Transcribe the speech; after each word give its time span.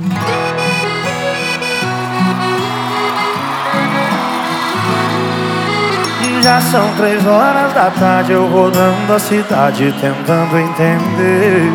Já 0.00 0.06
são 6.60 6.94
três 6.94 7.26
horas 7.26 7.74
da 7.74 7.90
tarde, 7.90 8.30
eu 8.30 8.46
rodando 8.46 9.12
a 9.12 9.18
cidade 9.18 9.92
tentando 10.00 10.56
entender. 10.56 11.72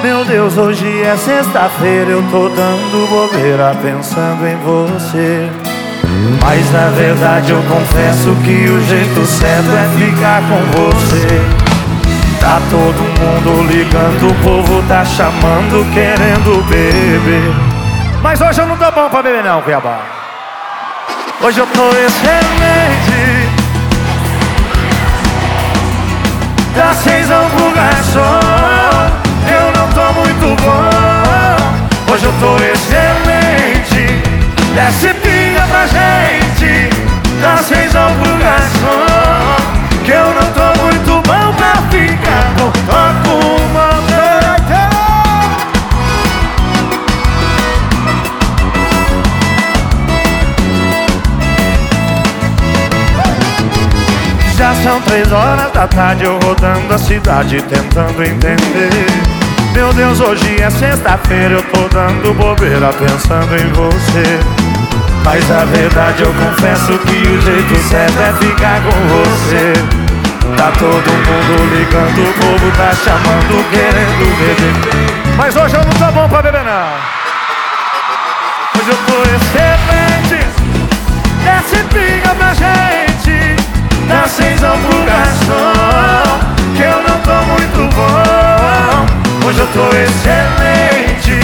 Meu 0.00 0.24
Deus, 0.24 0.56
hoje 0.56 1.02
é 1.02 1.16
sexta-feira, 1.16 2.12
eu 2.12 2.22
tô 2.30 2.48
dando 2.50 3.10
bobeira 3.10 3.76
pensando 3.82 4.46
em 4.46 4.54
você. 4.58 5.50
Mas 6.40 6.70
na 6.70 6.90
verdade 6.90 7.50
eu 7.50 7.60
confesso 7.64 8.32
que 8.44 8.70
o 8.70 8.80
jeito 8.84 9.26
certo 9.26 9.72
é 9.72 9.88
ficar 9.98 10.40
com 10.42 10.62
você. 10.70 11.65
Tá 13.66 13.72
ligando, 13.72 14.30
o 14.30 14.34
povo 14.44 14.80
tá 14.86 15.04
chamando, 15.04 15.84
querendo 15.92 16.62
beber. 16.68 17.52
Mas 18.22 18.40
hoje 18.40 18.60
eu 18.60 18.66
não 18.66 18.76
tô 18.76 18.88
bom 18.92 19.10
pra 19.10 19.24
beber 19.24 19.42
não, 19.42 19.60
Cuiabá. 19.60 20.02
Hoje 21.40 21.58
eu 21.58 21.66
tô 21.66 21.88
excelente. 21.88 23.48
Das 26.76 26.96
seis 26.98 27.28
ao 27.28 27.48
garçom, 27.74 28.38
eu 29.50 29.72
não 29.80 29.88
tô 29.88 30.12
muito 30.20 30.62
bom. 30.62 32.12
Hoje 32.12 32.24
eu 32.24 32.34
tô 32.38 32.54
excelente. 32.62 34.22
Desce 34.76 35.12
pinga 35.14 35.66
pra 35.66 35.86
gente, 35.88 36.15
Já 54.66 54.74
são 54.82 55.00
três 55.02 55.30
horas 55.30 55.70
da 55.70 55.86
tarde, 55.86 56.24
eu 56.24 56.40
rodando 56.40 56.92
a 56.92 56.98
cidade 56.98 57.62
tentando 57.62 58.20
entender. 58.20 59.06
Meu 59.72 59.92
Deus, 59.92 60.18
hoje 60.18 60.60
é 60.60 60.68
sexta-feira, 60.68 61.54
eu 61.54 61.62
tô 61.70 61.86
dando 61.86 62.34
bobeira 62.34 62.92
pensando 62.94 63.54
em 63.54 63.72
você. 63.72 64.40
Mas 65.24 65.48
a 65.52 65.64
verdade 65.66 66.20
eu 66.20 66.34
confesso 66.34 66.98
que 66.98 67.28
o 67.28 67.40
jeito 67.42 67.76
certo 67.88 68.20
é 68.20 68.32
ficar 68.44 68.82
com 68.82 68.90
você. 69.06 69.72
Tá 70.56 70.72
todo 70.80 71.12
mundo 71.12 71.62
ligando, 71.72 72.28
o 72.28 72.32
povo 72.34 72.68
tá 72.76 72.92
chamando, 72.92 73.70
querendo 73.70 74.36
beber. 74.36 75.36
Mas 75.36 75.54
hoje 75.54 75.76
eu 75.76 75.84
não 75.84 75.92
tô 75.92 76.10
bom 76.10 76.28
pra 76.28 76.42
beber 76.42 76.64
não. 76.64 76.88
Hoje 78.80 78.90
eu 78.90 78.96
tô 79.06 79.22
excelente, 79.22 80.05
Seis 84.28 84.62
ao 84.62 84.76
pro 84.76 85.04
garçom, 85.04 86.40
que 86.76 86.82
eu 86.82 87.02
não 87.02 87.18
tô 87.20 87.36
muito 87.52 87.88
bom. 87.94 89.06
Hoje 89.46 89.60
eu 89.60 89.66
tô 89.68 89.88
excelente. 89.96 91.40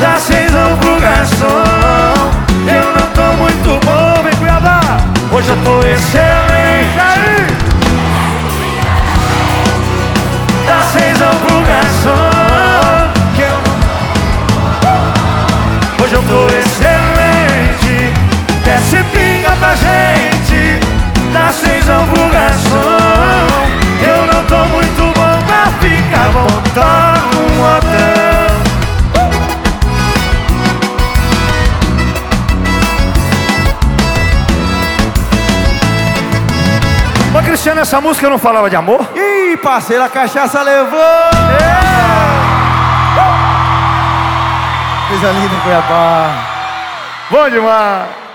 Dá 0.00 0.18
seis 0.18 0.54
ao 0.54 0.76
pro 0.78 1.00
garçom, 1.00 2.30
eu 2.66 2.94
não 2.94 3.06
tô 3.12 3.32
muito 3.36 3.78
bom. 3.84 4.22
Vem 4.22 4.34
Cuiabá, 4.36 4.80
hoje 5.32 5.48
eu 5.50 5.56
tô 5.64 5.80
excelente. 5.80 6.94
Dá 10.66 10.80
seis 10.92 11.20
ao 11.20 11.34
pro 11.34 11.60
garçom, 11.62 13.10
que 13.34 13.42
eu 13.42 13.58
não... 13.66 13.76
Hoje 16.04 16.14
eu 16.14 16.22
tô 16.22 16.46
excelente. 16.46 18.14
Desce 18.64 19.02
pra 19.70 19.74
gente 19.76 20.80
Dá 21.32 21.52
seis 21.52 21.88
ao 21.88 22.04
garçom 22.30 22.98
Eu 24.02 24.26
não 24.26 24.44
tô 24.44 24.56
muito 24.68 25.02
bom 25.14 25.42
pra 25.46 25.66
ficar 25.78 26.28
Voltar 26.30 27.14
num 27.32 27.62
hotel 27.62 28.10
Ô 37.32 37.42
Cristiano, 37.42 37.80
essa 37.80 38.00
música 38.00 38.28
não 38.28 38.38
falava 38.38 38.68
de 38.68 38.74
amor? 38.74 39.08
Ih, 39.14 39.56
parceiro, 39.58 40.02
a 40.02 40.08
cachaça 40.08 40.62
levou! 40.62 40.98
Coisa 45.08 45.32
linda, 45.32 45.54
Cuiabá. 45.62 46.34
Bom 47.30 47.48
demais! 47.48 48.29